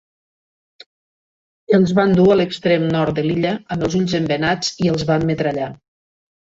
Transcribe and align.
Els 1.79 1.93
van 2.01 2.17
dur 2.21 2.27
a 2.37 2.39
l'extrem 2.41 2.89
nord 2.97 3.21
de 3.21 3.29
l'illa, 3.29 3.55
amb 3.77 3.89
els 3.91 4.01
ulls 4.03 4.19
embenats 4.25 4.77
i 4.89 4.95
els 4.97 5.11
van 5.15 5.31
metrallar. 5.35 5.75